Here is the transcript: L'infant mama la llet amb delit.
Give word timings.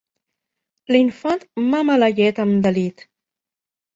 L'infant 0.93 1.43
mama 1.73 1.97
la 2.05 2.09
llet 2.21 2.41
amb 2.45 2.57
delit. 2.69 3.05